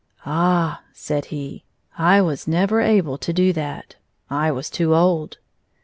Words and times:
"Ah," 0.25 0.81
said 0.93 1.25
he," 1.25 1.63
I 1.95 2.21
was 2.21 2.47
never 2.47 2.81
able 2.81 3.19
to 3.19 3.31
do 3.31 3.53
that. 3.53 3.97
I 4.31 4.49
was 4.51 4.67
too 4.71 4.95
old." 4.95 5.37